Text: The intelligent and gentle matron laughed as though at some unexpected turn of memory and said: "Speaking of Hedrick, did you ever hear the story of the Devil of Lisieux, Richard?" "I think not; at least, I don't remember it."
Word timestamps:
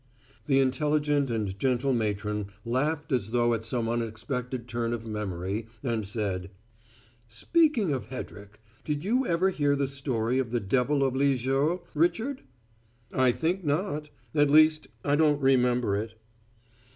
The 0.47 0.59
intelligent 0.59 1.29
and 1.29 1.59
gentle 1.59 1.93
matron 1.93 2.47
laughed 2.65 3.11
as 3.11 3.29
though 3.29 3.53
at 3.53 3.63
some 3.63 3.87
unexpected 3.87 4.67
turn 4.67 4.93
of 4.93 5.05
memory 5.05 5.67
and 5.83 6.03
said: 6.03 6.49
"Speaking 7.27 7.93
of 7.93 8.07
Hedrick, 8.07 8.59
did 8.83 9.03
you 9.03 9.27
ever 9.27 9.51
hear 9.51 9.75
the 9.75 9.87
story 9.87 10.39
of 10.39 10.49
the 10.49 10.59
Devil 10.59 11.03
of 11.03 11.15
Lisieux, 11.15 11.81
Richard?" 11.93 12.41
"I 13.13 13.31
think 13.31 13.63
not; 13.63 14.09
at 14.33 14.49
least, 14.49 14.87
I 15.05 15.15
don't 15.15 15.39
remember 15.39 15.95
it." 15.97 16.15